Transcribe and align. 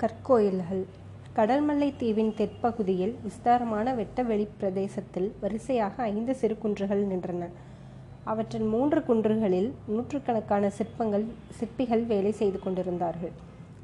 கற்கோயில்கள் 0.00 0.82
கடல்மல்லை 1.36 1.88
தீவின் 1.96 2.30
தெற்பகுதியில் 2.38 3.12
விஸ்தாரமான 3.22 3.94
வெட்டவெளி 3.94 4.46
பிரதேசத்தில் 4.60 5.26
வரிசையாக 5.40 6.02
ஐந்து 6.02 6.34
சிறு 6.34 6.54
குன்றுகள் 6.58 7.02
நின்றன. 7.06 7.46
அவற்றின் 8.24 8.66
மூன்று 8.66 9.00
குன்றுகளில் 9.08 9.68
நூற்றுக்கணக்கான 9.94 10.70
சிற்பங்கள் 10.70 11.24
சிற்பிகள் 11.58 12.04
வேலை 12.12 12.32
செய்து 12.32 12.58
கொண்டிருந்தார்கள். 12.58 13.32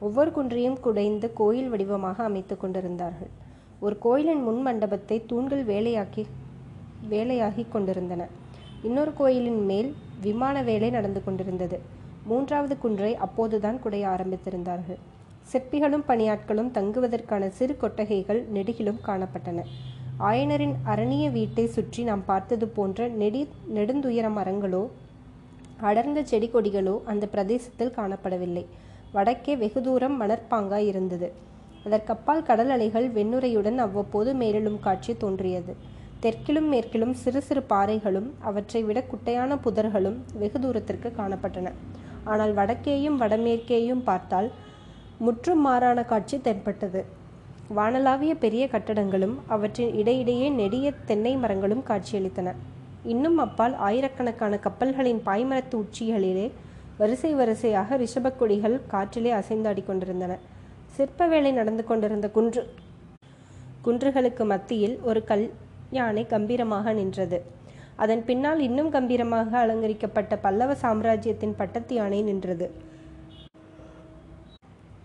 ஒவ்வொரு 0.00 0.32
குன்றையும் 0.32 0.78
குடைந்து 0.80 1.28
கோயில் 1.40 1.68
வடிவமாக 1.68 2.24
அமைத்துக் 2.24 2.60
கொண்டிருந்தார்கள். 2.60 3.30
ஒரு 3.80 3.98
கோயிலின் 3.98 4.42
முன் 4.42 4.60
மண்டபத்தை 4.60 5.18
தூண்கள் 5.26 5.64
வேலையாகிக் 7.12 7.72
கொண்டிருந்தன. 7.74 8.28
இன்னொரு 8.82 9.14
கோயிலின் 9.20 9.64
மேல் 9.64 9.90
விமான 10.20 10.62
வேலை 10.62 10.90
நடந்து 10.90 11.22
கொண்டிருந்தது. 11.24 11.78
மூன்றாவது 12.24 12.76
குன்றை 12.78 13.12
அப்போதுதான் 13.26 13.80
குடைய 13.84 14.04
ஆரம்பித்திருந்தார்கள். 14.14 15.02
சிற்பிகளும் 15.50 16.04
பணியாட்களும் 16.08 16.70
தங்குவதற்கான 16.76 17.48
சிறு 17.58 17.74
கொட்டகைகள் 17.82 18.40
நெடுகிலும் 18.54 19.00
காணப்பட்டன. 19.08 19.58
ஆயனரின் 20.28 20.76
அரணிய 20.92 21.24
வீட்டைச் 21.36 21.74
சுற்றி 21.74 22.02
நாம் 22.08 22.24
பார்த்தது 22.30 22.66
போன்ற 22.76 23.08
நெடுந்துயர 23.76 24.26
மரங்களோ 24.38 24.82
அடர்ந்த 25.88 26.20
செடி 26.30 26.48
கொடிகளோ 26.52 26.94
அந்த 27.12 27.24
பிரதேசத்தில் 27.34 27.96
காணப்படவில்லை. 27.96 28.64
வடக்கே 29.16 29.54
வெகு 29.62 29.80
தூரம் 29.86 30.16
மணற்பாங்காய் 30.22 30.86
இருந்தது. 30.92 31.28
அதற்கப்பால் 31.86 32.46
கடல் 32.48 32.72
அலைகள் 32.76 33.06
வெண்ணுரையுடன் 33.16 33.78
அவ்வப்போது 33.84 34.30
மேலெழும் 34.40 34.80
காட்சி 34.86 35.12
தோன்றியது. 35.24 35.72
தெற்கிலும் 36.22 36.68
மேற்கிலும் 36.72 37.14
சிறு 37.22 37.40
சிறு 37.48 37.62
பாறைகளும் 37.72 38.28
அவற்றை 38.48 38.80
விட 38.88 38.98
குட்டையான 39.10 39.58
புதர்களும் 39.64 40.18
வெகு 40.40 40.60
தூரத்திற்கு 40.64 41.08
காணப்பட்டன. 41.18 41.72
ஆனால் 42.32 42.52
வடக்கேயும் 42.58 43.18
வடமேற்கேயும் 43.22 44.02
பார்த்தால் 44.08 44.48
முற்றும் 45.24 45.62
மாறான 45.66 45.98
காட்சி 46.04 46.36
தென்பட்டது. 46.46 47.00
வானளாவிய 47.76 48.32
பெரிய 48.44 48.64
கட்டடங்களும் 48.72 49.36
அவற்றின் 49.54 49.92
இடையிடையே 50.00 50.48
நெடிய 50.60 50.92
தென்னை 51.08 51.32
மரங்களும் 51.36 51.84
காட்சியளித்தன. 51.88 52.48
இன்னும் 53.12 53.38
அப்பால் 53.44 53.74
ஆயிரக்கணக்கான 53.88 54.54
கப்பல்களின் 54.66 55.20
பாய்மரத்து 55.26 55.76
உச்சிகளிலே 55.82 56.46
வரிசை 56.98 57.32
வரிசையாக 57.34 57.96
ரிஷபக் 58.02 58.38
கொடிகள் 58.38 58.76
காற்றிலே 58.92 59.32
அசைந்தாடிக் 59.40 59.88
கொண்டிருந்தன. 59.88 60.32
சிற்ப 60.96 61.26
வேலை 61.32 61.52
நடந்து 61.52 61.84
கொண்டிருந்த 61.84 62.28
குன்று 62.36 62.62
குன்றுகளுக்கு 63.86 64.44
மத்தியில் 64.52 64.96
ஒரு 65.08 65.20
கல்யானை 65.30 66.24
கம்பீரமாக 66.34 66.92
நின்றது. 66.92 67.38
அதன் 68.04 68.22
பின்னால் 68.24 68.60
இன்னும் 68.60 68.90
கம்பீரமாக 68.90 69.50
அலங்கரிக்கப்பட்ட 69.64 70.36
பல்லவ 70.46 70.74
சாம்ராஜ்யத்தின் 70.74 71.54
பட்டத்து 71.60 71.94
யானை 71.94 72.22
நின்றது. 72.22 72.68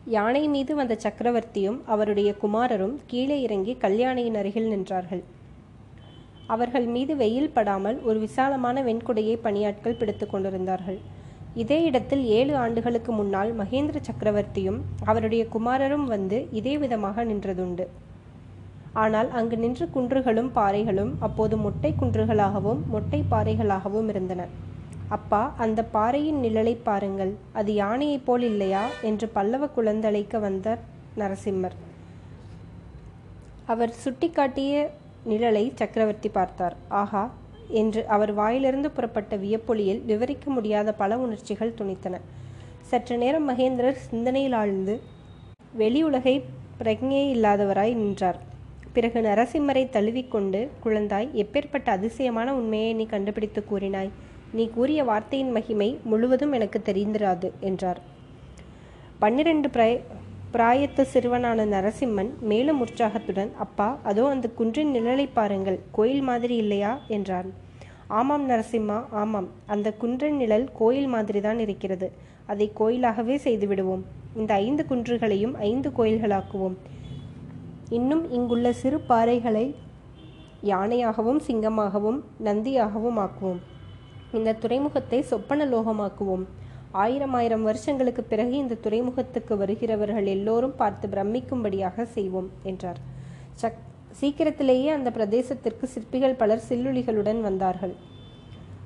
யானை 0.06 0.48
மீது 0.48 0.76
வந்த 0.76 0.98
சக்கரவர்த்தியும் 1.04 1.78
அவருடைய 1.86 2.36
குமாரரும் 2.42 2.96
கீழே 3.08 3.42
இறங்கி 3.42 3.74
கல்யாணியின் 3.74 4.36
அருகில் 4.36 4.70
நின்றார்கள். 4.72 5.22
அவர்கள் 6.48 6.86
மீது 6.86 7.16
வெயில் 7.16 7.52
படாமல் 7.54 8.02
ஒரு 8.02 8.20
விசாலமான 8.20 8.84
வெண்குடையை 8.84 9.36
பணியாட்கள் 9.44 9.98
பிடித்துக் 10.00 10.32
கொண்டிருந்தார்கள். 10.32 10.98
இதே 11.56 11.84
இடத்தில் 11.84 12.24
ஏழு 12.24 12.56
ஆண்டுகளுக்கு 12.56 13.12
முன்னால் 13.12 13.52
மகேந்திர 13.54 14.00
சக்கரவர்த்தியும் 14.08 14.80
அவருடைய 15.06 15.46
குமாரரும் 15.46 16.06
வந்து 16.06 16.48
இதே 16.52 16.78
விதமாக 16.78 17.24
நின்றதுண்டு. 17.24 17.88
ஆனால் 18.94 19.30
அங்கு 19.30 19.58
நின்ற 19.58 19.86
குன்றுகளும் 19.86 20.52
பாறைகளும் 20.56 21.12
அப்போது 21.20 21.58
மொட்டை 21.58 21.94
குன்றுகளாகவும் 22.02 22.82
மொட்டை 22.88 23.24
பாறைகளாகவும் 23.30 24.10
இருந்தன. 24.10 24.48
அப்பா 25.12 25.54
அந்தப் 25.58 25.94
பாறையின் 25.94 26.40
நிழலைப் 26.40 26.86
பாருங்கள் 26.86 27.32
அது 27.54 27.74
யானையைப் 27.74 28.26
போல் 28.26 28.42
இல்லையா? 28.42 28.88
என்று 29.02 29.28
பல்லவ 29.28 29.70
குழந்தழைக்க 29.76 30.40
வந்தார் 30.40 30.82
நரசிம்மர். 31.18 31.76
அவர் 33.66 33.94
சுட்டிக்காட்டிய 34.04 34.74
நிழலை 35.26 35.32
நிழலைச் 35.32 35.78
சக்கரவர்த்தி 35.78 36.30
பார்த்தார். 36.30 36.76
ஆஹா 36.90 37.24
என்று 37.74 38.08
அவர் 38.08 38.34
வாயிலிருந்து 38.34 38.92
புறப்பட்ட 38.92 39.36
வியப்பொலியில் 39.36 40.02
விவரிக்க 40.02 40.50
முடியாத 40.50 40.94
பல 40.94 41.18
உணர்ச்சிகள் 41.18 41.76
துணித்தன 41.78 42.16
சற்று 42.82 43.18
நேரம் 43.18 43.50
மகேந்திரர் 43.50 44.02
சிந்தனையில் 44.08 44.52
ஆழ்ந்து 44.52 44.96
வெளியுலகைப் 45.78 46.48
பிரக்ஞையில்லாதவராய் 46.80 47.94
நின்றார். 47.94 48.40
பிறகு 48.94 49.22
நரசிம்மரை 49.22 49.90
தழுவிக்கொண்டு 49.90 50.70
குழந்தாய் 50.84 51.30
எப்பேற்பட்ட 51.36 51.86
அதிசயமான 51.90 52.56
உண்மையை 52.56 52.94
நீ 52.94 53.06
கண்டுபிடித்துக் 53.06 53.70
கூறினாய்? 53.72 54.12
நீ 54.54 54.70
கூறிய 54.70 55.04
வார்த்தையின் 55.04 55.52
மகிமை 55.52 56.00
முழுவதும் 56.04 56.52
எனக்கு 56.52 56.82
தெரிந்திராது 56.86 57.52
என்றார். 57.60 58.02
பன்னிரண்டு 59.20 59.70
பிராயத்துச் 60.54 61.10
சிறுவனான 61.14 61.66
நரசிம்மன் 61.66 62.30
மேலும் 62.40 62.80
உற்சாகத்துடன் 62.80 63.52
அப்பா 63.60 63.98
அதோ 64.04 64.28
அந்த 64.28 64.50
குன்றின் 64.50 64.92
நிழலைப் 64.92 65.36
பாருங்கள் 65.36 65.80
கோயில் 65.92 66.22
மாதிரி 66.22 66.56
இல்லையா? 66.56 67.00
என்றான். 67.08 67.54
ஆமாம் 68.08 68.50
நரசிம்மா 68.50 69.06
ஆமாம் 69.12 69.48
அந்த 69.66 69.94
குன்றின் 69.94 70.36
நிழல் 70.36 70.70
கோயில் 70.78 71.08
மாதிரிதான் 71.08 71.60
இருக்கிறது. 71.60 72.12
அதை 72.46 72.72
கோயிலாகவே 72.80 73.36
செய்துவிடுவோம். 73.44 74.02
இந்த 74.36 74.54
ஐந்து 74.54 74.86
குன்றுகளையும் 74.90 75.54
ஐந்து 75.54 75.90
கோயில்களாக்குவோம். 75.90 76.76
இன்னும் 77.90 78.32
இங்குள்ள 78.32 78.74
சிறு 78.74 79.02
பாறைகளை 79.10 79.76
யானையாகவும் 80.64 81.40
சிங்கமாகவும் 81.48 82.22
நந்தியாகவும் 82.44 83.18
ஆக்குவோம். 83.18 83.60
இந்த 84.34 84.54
துறைமுகத்தை 84.54 85.22
சொப்பன 85.22 85.66
லோகமாக்குவோம். 85.66 86.46
ஆயிரமாயிரம் 86.92 87.64
வருஷங்களுக்குப் 87.64 88.30
பிறகு 88.30 88.58
இந்த 88.58 88.76
துறைமுகத்துக்கு 88.76 89.58
வருகிறவர்கள் 89.58 90.26
எல்லோரும் 90.26 90.76
பார்த்து 90.76 91.08
பிரமிக்கும்படியாக 91.08 92.04
செய்வோம் 92.04 92.50
என்றார். 92.64 92.98
சக் 93.52 93.78
சீக்கிரத்திலேயே 94.12 94.90
அந்த 94.90 95.10
பிரதேசத்திற்கு 95.10 95.84
சிற்பிகள் 95.84 96.34
பலர் 96.34 96.62
சில்லுளிகளுடன் 96.70 97.42
வந்தார்கள். 97.42 97.94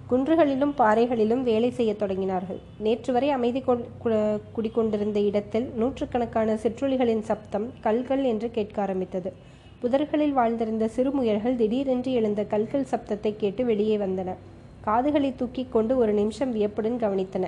குன்றுகளிலும் 0.09 0.73
பாறைகளிலும் 0.75 1.43
வேலை 1.43 1.71
செய்யத் 1.71 2.01
தொடங்கினார்கள். 2.01 2.59
நேற்று 2.79 3.13
வரை 3.13 3.29
அமைதி 3.29 3.63
குடிக்கொண்டிருந்த 4.53 5.19
இடத்தில் 5.19 5.71
நூற்றுக்கணக்கான 5.75 6.53
சிற்றுளிகளின் 6.53 7.21
சப்தம் 7.21 7.71
கல்கள் 7.81 8.23
என்று 8.23 8.51
கேட்க 8.51 8.81
ஆரம்பித்தது. 8.81 9.33
புதர்களில் 9.81 10.37
வாழ்ந்திருந்த 10.37 10.85
சிறு 10.85 11.11
முயல்கள் 11.11 11.55
திடீரென்று 11.55 12.11
எழுந்த 12.11 12.43
கல்கல் 12.43 12.83
சப்தத்தைக் 12.83 13.39
கேட்டு 13.39 13.65
வெளியே 13.65 13.97
வந்தன. 13.97 14.35
காதுகளை 14.87 15.31
தூக்கி 15.35 15.63
கொண்டு 15.75 15.93
ஒரு 16.01 16.13
நிமிஷம் 16.21 16.51
வியப்புடன் 16.57 16.99
கவனித்தன. 17.03 17.45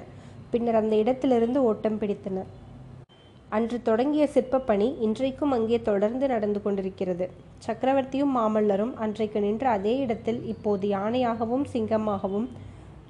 பின்னர் 0.52 0.80
அந்த 0.81 0.96
இடத்திலிருந்து 1.02 1.59
ஓட்டம் 1.70 2.00
பிடித்தன. 2.02 2.44
அன்று 3.56 3.78
தொடங்கிய 3.88 4.24
சிற்பப்பணி 4.36 4.88
இன்றைக்கும் 5.06 5.53
அங்கே 5.58 5.78
தொடர்ந்து 5.90 6.25
நடந்து 6.34 6.59
கொண்டிருக்கிறது. 6.64 7.25
சக்கரவர்த்தியும் 7.66 8.34
மாமல்லரும் 8.38 8.94
அன்றைக்கு 9.03 9.40
நின்ற 9.46 9.66
அதே 9.78 9.94
இடத்தில் 10.06 10.42
இப்போது 10.53 10.88
யானையாகவும் 10.96 11.66
சிங்கமாகவும் 11.74 12.48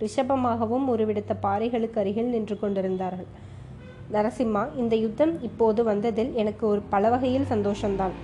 ரிஷபமாகவும் 0.01 0.85
உருவெடுத்த 0.93 1.33
பாறைகளுக்கு 1.45 1.99
அருகில் 2.01 2.33
நின்று 2.35 2.55
கொண்டிருந்தார்கள். 2.63 3.29
நரசிம்மா 4.15 4.63
இந்த 4.81 4.95
யுத்தம் 5.05 5.33
இப்போது 5.47 5.81
வந்ததில் 5.89 6.31
எனக்கு 6.41 6.63
ஒரு 6.73 6.81
பல 6.93 7.09
வகையில் 7.13 7.49
சந்தோஷந்தான். 7.53 8.15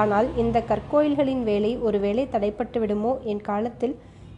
ஆனால் 0.00 0.28
இந்த 0.42 0.58
கற்கோயில்களின் 0.70 1.42
வேலை 1.50 1.72
ஒருவேளை 1.86 2.24
தடைப்பட்டு 2.34 2.80
விடுமோ 2.82 3.12
என் 3.32 3.42
காலத்தில் 3.50 3.94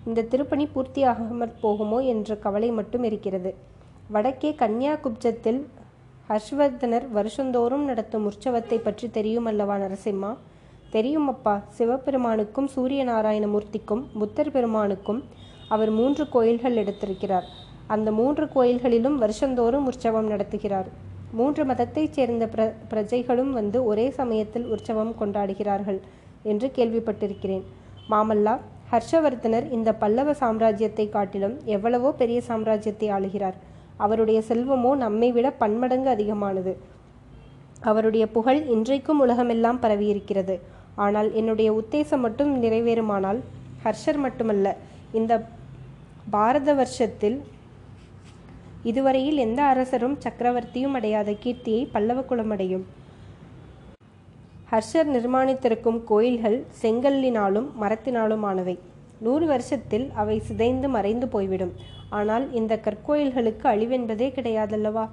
இந்த 0.07 0.23
திருப்பணி 0.23 0.69
பூர்த்தியாகாமற் 0.75 1.55
போகுமோ 1.63 2.05
என்ற 2.05 2.37
கவலை 2.37 2.71
மட்டும் 2.71 3.03
இருக்கிறது. 3.03 3.55
வடக்கே 4.09 4.55
கன்யா 4.59 4.99
குப்ஜத்தில் 4.99 5.63
ஹர்ஷ்வர்தனர் 6.29 7.09
வருஷந்தோறும் 7.11 7.85
நடத்தும் 7.85 8.33
உற்சவத்தைப் 8.33 9.11
தெரியும் 9.11 9.47
தெரியுமல்லவா 9.47 9.75
நரசிம்மா? 9.75 10.37
தெரியும் 10.91 11.29
அப்பா 11.29 11.63
சிவபெருமானுக்கும் 11.79 12.67
சூரிய 12.67 13.05
நாராயண 13.05 13.47
மூர்த்திக்கும் 13.47 14.05
புத்தர் 14.19 14.51
பெருமானுக்கும் 14.51 15.25
அவர் 15.69 15.91
மூன்று 15.91 16.29
கோயில்கள் 16.29 16.77
எடுத்திருக்கிறார். 16.77 17.45
அந்த 17.87 18.12
மூன்று 18.12 18.49
கோயில்களிலும் 18.55 19.19
வருஷந்தோறும் 19.19 19.87
உற்சவம் 19.87 20.31
நடத்துகிறார். 20.31 20.87
மூன்று 21.33 21.65
மதத்தைச் 21.65 22.12
சேர்ந்த 22.12 22.47
பிர 22.47 22.73
பிரஜைகளும் 22.91 23.50
வந்து 23.50 23.85
ஒரே 23.85 24.11
சமயத்தில் 24.11 24.67
உற்சவம் 24.67 25.15
கொண்டாடுகிறார்கள் 25.21 26.00
என்று 26.43 26.73
கேள்விப்பட்டிருக்கிறேன். 26.75 27.62
மாமல்லா 28.11 28.61
ஹர்ஷவர்தனர் 28.93 29.73
இந்த 29.73 29.95
பல்லவ 29.95 30.33
சாம்ராஜ்யத்தைக் 30.33 31.09
காட்டிலும் 31.09 31.61
எவ்வளவோ 31.65 32.13
பெரிய 32.13 32.43
சாம்ராஜ்யத்தை 32.49 33.09
ஆளுகிறார். 33.11 33.55
அவருடைய 33.97 34.43
செல்வமோ 34.49 34.97
நம்மை 34.97 35.33
விட 35.33 35.51
பன்மடங்கு 35.51 36.09
அதிகமானது. 36.09 36.77
அவருடைய 37.81 38.31
புகழ் 38.31 38.63
இன்றைக்கும் 38.67 39.21
உலகமெல்லாம் 39.21 39.81
பரவியிருக்கிறது. 39.83 40.61
ஆனால் 40.95 41.33
என்னுடைய 41.33 41.73
உத்தேசம் 41.73 42.19
மட்டும் 42.19 42.63
நிறைவேறுமானால் 42.63 43.41
ஹர்ஷர் 43.85 44.17
மட்டுமல்ல 44.17 44.77
இந்த 45.13 45.47
பாரத 46.31 46.75
வர்ஷத்தில் 46.75 47.41
இதுவரையில் 48.83 49.37
எந்த 49.37 49.63
அரசரும் 49.63 50.19
சக்கரவர்த்தியும் 50.19 50.93
அடையாத 50.93 51.33
கீர்த்தியை 51.33 51.89
பல்லவ 51.93 52.23
குலம் 52.23 52.51
அடையும். 52.51 52.87
ஹர்ஷர் 54.75 55.11
நிர்மாணித்திருக்கும் 55.12 56.05
கோயில்கள் 56.05 56.65
செங்கல்லினாலும் 56.82 57.67
மரத்தினாலும் 57.81 58.44
ஆனவை. 58.44 58.79
நூறு 59.21 59.47
வருஷத்தில் 59.47 60.11
அவை 60.15 60.38
சிதைந்து 60.38 60.88
மறைந்து 60.88 61.29
போய்விடும். 61.29 61.73
ஆனால் 62.11 62.53
இந்தக் 62.53 62.82
கற்கோயில்களுக்கு 62.87 63.69
அழிவென்பதே 63.69 64.29
கிடையாதல்லவா? 64.31 65.09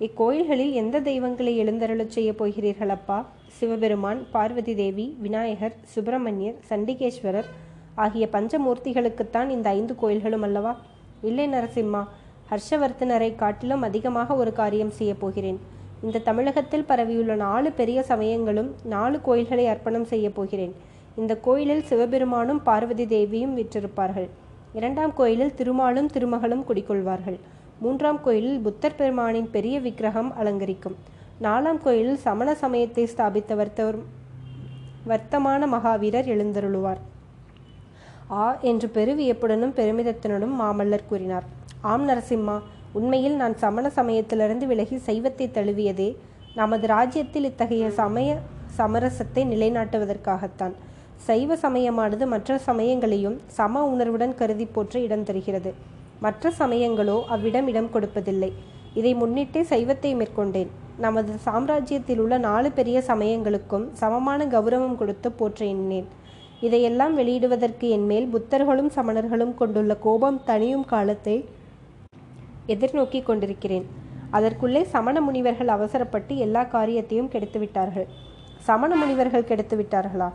இக்கோயில்களில் 0.00 0.72
எந்த 0.72 1.00
தெய்வங்களை 1.00 1.64
எழுந்தருளச் 1.64 2.08
செய்யப் 2.08 2.36
போகிறீர்கள் 2.36 2.88
அப்பா 2.88 3.26
சிவபெருமான் 3.48 4.26
பார்வதி 4.30 4.74
தேவி 4.74 5.16
விநாயகர் 5.18 5.76
சுப்பிரமணியர் 5.84 6.54
சண்டிகேஸ்வரர் 6.68 7.46
ஆகிய 7.94 8.28
பஞ்சமூர்த்திகளுக்குத்தான் 8.32 9.48
இந்த 9.48 9.68
ஐந்து 9.68 9.94
கோயில்களும் 9.94 10.42
அல்லவா 10.42 10.76
இல்லை 11.22 11.48
நரசிம்மா 11.48 12.04
ஹர்ஷவர்த்தனரை 12.50 13.36
காட்டிலும் 13.36 13.82
அதிகமாக 13.82 14.34
ஒரு 14.34 14.52
காரியம் 14.52 14.90
செய்யப் 14.90 15.20
போகிறேன் 15.20 15.76
இந்த 16.06 16.22
தமிழகத்தில் 16.28 16.88
பரவியுள்ள 16.88 17.34
நாலு 17.46 17.68
பெரிய 17.78 17.98
சமயங்களும் 18.02 18.68
நாலு 18.94 19.16
கோயில்களை 19.20 19.64
அர்ப்பணம் 19.66 20.08
செய்ய 20.10 20.26
போகிறேன். 20.30 20.74
இந்த 21.20 21.32
கோயிலில் 21.46 21.86
சிவபெருமானும் 21.88 22.60
பார்வதி 22.68 23.06
தேவியும் 23.14 23.56
விற்றிருப்பார்கள். 23.58 24.28
இரண்டாம் 24.78 25.14
கோயிலில் 25.20 25.56
திருமாலும் 25.60 26.10
திருமகளும் 26.14 26.66
குடிக்கொள்வார்கள் 26.68 27.38
மூன்றாம் 27.80 28.20
கோயிலில் 28.22 28.60
புத்தர் 28.60 28.96
பெருமானின் 29.00 29.50
பெரிய 29.50 29.76
விக்கிரகம் 29.80 30.30
அலங்கரிக்கும். 30.40 30.96
நாலாம் 31.44 31.82
கோயிலில் 31.84 32.22
சமண 32.26 32.48
சமயத்தை 32.54 33.04
ஸ்தாபித்த 33.06 33.54
வர்த்தவர் 33.54 33.98
வர்த்தமான 35.10 35.66
மகாவீரர் 35.74 36.30
எழுந்தருளுவார். 36.34 37.00
ஆ 38.40 38.46
என்று 38.70 38.88
பெருவியப்புடனும் 38.96 39.76
பெருமிதத்துடனும் 39.78 40.56
மாமல்லர் 40.62 41.08
கூறினார். 41.10 41.46
ஆம் 41.90 42.04
நரசிம்மா 42.08 42.56
உண்மையில் 42.98 43.36
நான் 43.40 43.54
சமண 43.62 43.86
சமயத்திலிருந்து 43.98 44.66
விலகி 44.70 44.96
சைவத்தை 45.08 45.46
தழுவியதே 45.56 46.08
நமது 46.60 46.84
ராஜ்யத்தில் 46.94 47.46
இத்தகைய 47.48 47.86
சமய 47.98 48.30
சமரசத்தை 48.78 49.42
நிலைநாட்டுவதற்காகத்தான். 49.52 50.74
சைவ 51.26 51.56
சமயமானது 51.62 52.24
மற்ற 52.32 52.58
சமயங்களையும் 52.66 53.36
சம 53.58 53.82
உணர்வுடன் 53.92 54.34
கருதி 54.40 54.66
போற்ற 54.74 54.94
இடம் 55.06 55.24
தருகிறது. 55.28 55.70
மற்ற 56.24 56.52
சமயங்களோ 56.60 57.16
அவ்விடம் 57.34 57.68
இடம் 57.72 57.90
கொடுப்பதில்லை. 57.94 58.50
இதை 58.98 59.12
முன்னிட்டே 59.20 59.62
சைவத்தை 59.72 60.12
மேற்கொண்டேன். 60.20 60.70
நமது 61.04 61.32
சாம்ராஜ்யத்தில் 61.46 62.20
உள்ள 62.22 62.34
நாலு 62.46 62.68
பெரிய 62.78 62.98
சமயங்களுக்கும் 63.10 63.84
சமமான 64.00 64.46
கௌரவம் 64.54 64.96
கொடுத்து 65.00 65.28
போற்ற 65.32 65.60
எண்ணேன் 65.74 66.08
இதையெல்லாம் 66.66 67.14
வெளியிடுவதற்கு 67.18 67.86
என்மேல் 67.96 68.26
புத்தர்களும் 68.32 68.90
சமணர்களும் 68.96 69.54
கொண்டுள்ள 69.60 69.92
கோபம் 70.06 70.40
தனியும் 70.48 70.86
காலத்தை 70.92 71.36
எதிர்நோக்கி 72.74 73.20
கொண்டிருக்கிறேன். 73.22 73.86
அதற்குள்ளே 74.36 74.82
சமண 74.94 75.20
முனிவர்கள் 75.20 75.74
அவசரப்பட்டு 75.76 76.36
எல்லா 76.46 76.62
காரியத்தையும் 76.74 77.30
கெடுத்து 77.34 77.58
விட்டார்கள் 77.58 78.08
சமண 78.68 78.90
முனிவர்கள் 78.96 79.48
கெடுத்து 79.50 79.76
விட்டார்களா 79.80 80.28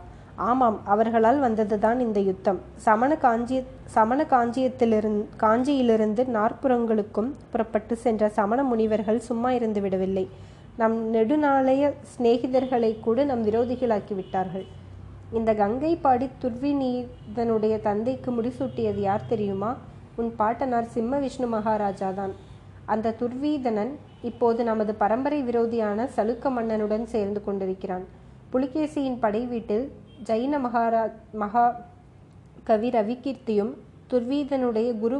ஆமாம் 0.48 0.78
அவர்களால் 0.92 1.40
வந்ததுதான் 1.40 1.98
இந்த 2.04 2.20
யுத்தம். 2.20 2.58
சமண 2.86 3.10
காஞ்சி 3.16 3.58
சமண 3.96 4.20
காஞ்சியத்திலிருந்து 4.24 5.24
காஞ்சியிலிருந்து 5.42 6.22
நாற்புறங்களுக்கும் 6.36 7.30
புறப்பட்டு 7.52 7.96
சென்ற 7.96 8.28
சமண 8.28 8.62
முனிவர்கள் 8.62 9.20
சும்மா 9.28 9.52
இருந்து 9.52 9.80
விடவில்லை. 9.80 10.24
நம் 10.76 10.96
நெடுநாளைய 11.14 11.92
சிநேகிதர்களை 12.12 12.90
கூட 13.00 13.24
நம் 13.24 13.44
விரோதிகளாக்கி 13.46 14.14
விட்டார்கள். 14.14 14.66
இந்த 15.32 15.50
கங்கை 15.54 15.92
பாடி 15.96 16.28
துர்விநீதனுடைய 16.42 17.74
தந்தைக்கு 17.82 18.30
முடிசூட்டியது 18.32 19.02
யார் 19.08 19.28
தெரியுமா? 19.28 19.70
உன் 20.20 20.30
பாட்டனார் 20.40 20.92
சிம்ம 20.94 21.18
விஷ்ணு 21.24 21.46
மகாராஜா 21.54 22.08
தான் 22.18 22.34
அந்த 22.92 23.14
துர்வீதனன் 23.20 23.92
இப்போது 24.28 24.60
நமது 24.70 24.92
பரம்பரை 25.02 25.40
விரோதியான 25.48 26.06
சலுக்க 26.16 26.50
மன்னனுடன் 26.56 27.06
சேர்ந்து 27.14 27.40
கொண்டிருக்கிறான். 27.46 28.04
புலிகேசியின் 28.52 29.18
படை 29.24 29.42
வீட்டில் 29.52 29.86
ஜைன 30.28 30.58
மகாரா 30.66 31.02
மகா 31.42 31.64
கவி 32.68 32.90
ரவிகீர்த்தியும் 32.96 33.72
துர்வீதனுடைய 34.10 34.88
குரு 35.02 35.18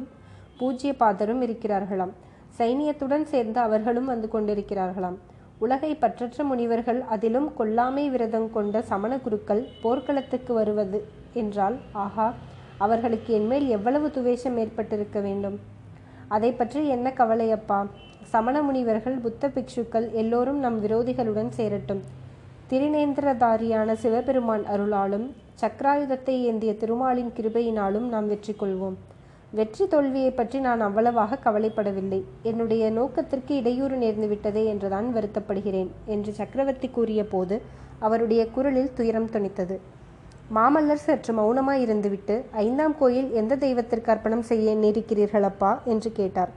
பூஜ்ய 0.59 0.91
பாதரும் 1.03 1.43
இருக்கிறார்களாம். 1.47 2.13
சைனியத்துடன் 2.59 3.27
சேர்ந்து 3.33 3.61
அவர்களும் 3.67 4.11
வந்து 4.13 4.29
கொண்டிருக்கிறார்களாம். 4.35 5.19
உலகை 5.65 5.91
பற்றற்ற 6.03 6.45
முனிவர்கள் 6.51 7.01
அதிலும் 7.15 7.49
கொல்லாமை 7.59 8.05
விரதம் 8.15 8.49
கொண்ட 8.57 8.83
சமண 8.91 9.13
குருக்கள் 9.27 9.63
போர்க்களத்துக்கு 9.83 10.53
வருவது 10.61 10.99
என்றால் 11.43 11.77
ஆஹா 12.05 12.27
அவர்களுக்கு 12.79 13.33
என்மேல் 13.35 13.69
எவ்வளவு 13.69 14.11
துவேஷம் 14.11 14.57
ஏற்பட்டிருக்க 14.57 15.21
வேண்டும்? 15.21 15.57
அதை 16.29 16.53
பற்றி 16.53 16.89
என்ன 16.89 17.13
கவலையப்பா? 17.17 17.87
சமண 18.23 18.63
முனிவர்கள் 18.63 19.19
புத்த 19.19 19.49
பிக்ஷுக்கள் 19.49 20.11
எல்லோரும் 20.13 20.59
நம் 20.59 20.79
விரோதிகளுடன் 20.85 21.49
சேரட்டும். 21.49 22.03
திரிநேந்திரதாரியான 22.71 23.93
சிவபெருமான் 23.93 24.65
அருளாலும் 24.65 25.27
சக்கராயுதத்தை 25.61 26.35
ஏந்திய 26.43 26.75
திருமாலின் 26.75 27.33
கிருபையினாலும் 27.37 28.07
நாம் 28.09 28.27
வெற்றி 28.27 28.55
கொள்வோம். 28.61 28.97
வெற்றி 29.53 29.87
தோல்வியை 29.87 30.31
பற்றி 30.31 30.59
நான் 30.59 30.81
அவ்வளவாக 30.81 31.39
கவலைப்படவில்லை. 31.45 32.23
என்னுடைய 32.43 32.91
நோக்கத்திற்கு 32.91 33.55
இடையூறு 33.57 33.97
நேர்ந்துவிட்டதே 33.97 34.65
என்றுதான் 34.65 35.09
வருத்தப்படுகிறேன் 35.17 35.91
என்று 36.07 36.33
சக்கரவர்த்தி 36.33 36.89
கூறிய 36.89 37.25
போது 37.25 37.61
அவருடைய 37.99 38.47
குரலில் 38.47 38.95
துயரம் 38.95 39.31
துணித்தது 39.31 39.77
மாமல்லர் 40.53 41.03
சற்று 41.05 41.33
மௌனமாய் 41.37 41.83
இருந்துவிட்டு 41.85 42.35
ஐந்தாம் 42.65 42.95
கோயில் 42.99 43.29
எந்த 43.41 43.55
தெய்வத்திற்கு 43.63 44.11
அர்ப்பணம் 44.13 44.43
செய்ய 44.49 44.75
நேரிக்கிறீர்களப்பா 44.83 45.71
என்று 45.93 46.11
கேட்டார். 46.19 46.51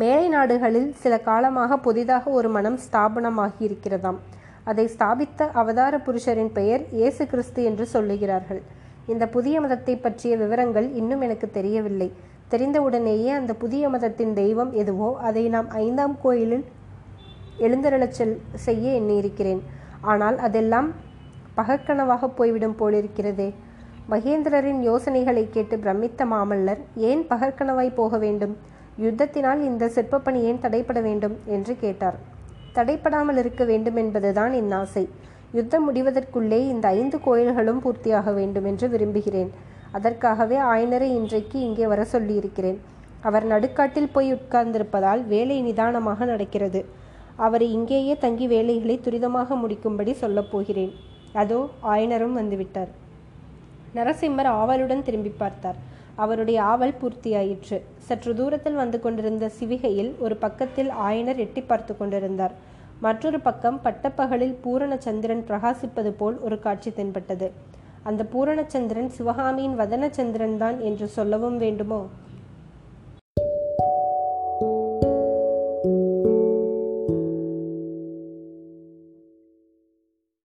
மேலை 0.00 0.26
நாடுகளில் 0.34 0.88
சில 1.02 1.14
காலமாக 1.26 1.78
புதிதாக 1.86 2.24
ஒரு 2.38 2.48
மனம் 2.54 2.78
ஸ்தாபனமாகியிருக்கிறதாம். 2.84 4.18
அதை 4.70 4.86
ஸ்தாபித்த 4.94 5.50
அவதார 5.62 6.00
புருஷரின் 6.06 6.52
பெயர் 6.58 6.82
இயேசு 7.00 7.22
கிறிஸ்து 7.32 7.60
என்று 7.70 7.86
சொல்லுகிறார்கள். 7.94 8.62
இந்த 9.12 9.24
புதிய 9.36 9.60
மதத்தை 9.60 9.96
பற்றிய 9.96 10.32
விவரங்கள் 10.44 10.88
இன்னும் 11.02 11.24
எனக்கு 11.28 11.50
தெரியவில்லை. 11.58 12.10
தெரிந்தவுடனேயே 12.54 13.30
அந்த 13.40 13.52
புதிய 13.62 13.84
மதத்தின் 13.94 14.34
தெய்வம் 14.42 14.72
எதுவோ 14.82 15.12
அதை 15.28 15.46
நாம் 15.48 15.70
ஐந்தாம் 15.84 16.18
கோயிலில் 16.24 16.66
எழுந்தருளச் 17.66 18.18
செல் 18.18 18.36
செய்ய 18.66 19.00
எண்ணியிருக்கிறேன். 19.00 19.62
ஆனால் 20.00 20.38
அதெல்லாம் 20.46 20.90
பகக்கனவாக 21.56 22.26
போய்விடும் 22.26 22.76
போலிருக்கிறதே. 22.78 23.52
மகேந்திரரின் 24.10 24.80
யோசனைகளை 24.80 25.48
கேட்டு 25.50 25.76
பிரமித்த 25.76 26.24
மாமல்லர் 26.24 26.78
ஏன் 26.96 27.26
பகற்கனவாய் 27.30 27.94
போக 27.94 28.18
வேண்டும்? 28.18 28.56
யுத்தத்தினால் 29.00 29.60
இந்த 29.60 29.86
சிற்பப்பணி 29.86 30.40
ஏன் 30.42 30.62
தடைப்பட 30.62 31.02
வேண்டும்? 31.02 31.36
என்று 31.46 31.76
கேட்டார். 31.76 32.18
தடைப்படாமல் 32.74 33.36
இருக்க 33.36 33.64
வேண்டும் 33.64 33.96
என்பதுதான் 33.96 34.52
என் 34.52 34.72
ஆசை. 34.72 35.08
யுத்தம் 35.52 35.92
முடிவதற்குள்ளே 35.92 36.58
இந்த 36.68 36.88
ஐந்து 36.88 37.20
கோயில்களும் 37.20 37.82
பூர்த்தியாக 37.84 38.34
வேண்டும் 38.34 38.64
என்று 38.64 38.88
விரும்புகிறேன். 38.88 39.50
அதற்காகவே 39.92 40.56
ஆயனரை 40.56 41.08
இன்றைக்கு 41.18 41.60
இங்கே 41.60 41.86
வர 41.86 42.04
சொல்லியிருக்கிறேன். 42.04 42.80
அவர் 43.20 43.46
நடுக்காட்டில் 43.46 44.12
போய் 44.12 44.34
உட்கார்ந்திருப்பதால் 44.34 45.26
வேலை 45.26 45.62
நிதானமாக 45.62 46.24
நடக்கிறது. 46.24 46.84
அவரை 47.36 47.72
இங்கேயே 47.72 48.16
தங்கி 48.16 48.46
வேலைகளை 48.46 49.00
துரிதமாக 49.04 49.56
முடிக்கும்படி 49.64 50.12
சொல்லப் 50.12 50.50
போகிறேன். 50.52 50.92
அதோ 51.40 51.58
ஆயனரும் 51.92 52.36
வந்துவிட்டார். 52.40 52.90
நரசிம்மர் 53.96 54.50
ஆவலுடன் 54.60 55.02
திரும்பி 55.06 55.32
பார்த்தார். 55.38 55.78
அவருடைய 56.22 56.62
ஆவல் 56.62 56.98
பூர்த்தியாயிற்று. 57.00 57.78
சற்று 58.06 58.32
தூரத்தில் 58.34 58.80
வந்து 58.82 59.00
கொண்டிருந்த 59.00 59.50
சிவிகையில் 59.58 60.12
ஒரு 60.24 60.36
பக்கத்தில் 60.36 60.90
ஆயனர் 61.08 61.36
எட்டி 61.36 61.60
பார்த்து 61.60 61.96
கொண்டிருந்தார். 61.96 62.54
மற்றொரு 63.00 63.40
பக்கம் 63.40 63.78
பட்டப்பகலில் 63.84 64.56
பூரண 64.64 64.96
சந்திரன் 64.96 65.44
பிரகாசிப்பது 65.48 66.10
போல் 66.20 66.36
ஒரு 66.40 66.58
காட்சி 66.58 66.90
தென்பட்டது. 66.90 67.48
அந்த 68.08 68.22
பூரணச்சந்திரன் 68.32 69.10
சிவகாமியின் 69.16 69.78
வதனச்சந்திரன் 69.80 70.56
தான் 70.56 70.80
என்று 70.80 71.08
சொல்லவும் 71.08 71.58
வேண்டுமோ? 71.58 72.00